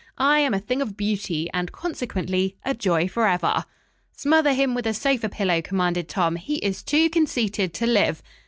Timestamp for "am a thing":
0.39-0.81